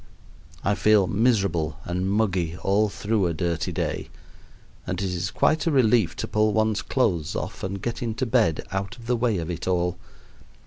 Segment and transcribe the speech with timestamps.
[0.63, 4.09] I feel miserable and muggy all through a dirty day,
[4.87, 8.65] and it is quite a relief to pull one's clothes off and get into bed,
[8.71, 9.99] out of the way of it all.